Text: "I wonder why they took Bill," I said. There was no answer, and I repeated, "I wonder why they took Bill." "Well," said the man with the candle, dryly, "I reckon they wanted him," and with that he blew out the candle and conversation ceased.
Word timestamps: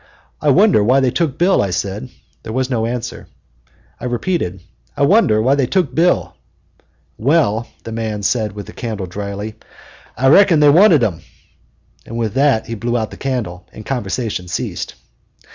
"I 0.41 0.49
wonder 0.49 0.83
why 0.83 0.99
they 0.99 1.11
took 1.11 1.37
Bill," 1.37 1.61
I 1.61 1.69
said. 1.69 2.09
There 2.41 2.51
was 2.53 2.71
no 2.71 2.87
answer, 2.87 3.27
and 3.67 3.77
I 3.99 4.05
repeated, 4.05 4.59
"I 4.97 5.03
wonder 5.03 5.39
why 5.43 5.53
they 5.53 5.67
took 5.67 5.93
Bill." 5.93 6.35
"Well," 7.19 7.65
said 7.65 7.73
the 7.83 7.91
man 7.91 8.21
with 8.55 8.65
the 8.65 8.73
candle, 8.73 9.05
dryly, 9.05 9.57
"I 10.17 10.29
reckon 10.29 10.59
they 10.59 10.69
wanted 10.69 11.03
him," 11.03 11.21
and 12.03 12.17
with 12.17 12.33
that 12.33 12.65
he 12.65 12.73
blew 12.73 12.97
out 12.97 13.11
the 13.11 13.17
candle 13.17 13.67
and 13.71 13.85
conversation 13.85 14.47
ceased. 14.47 14.95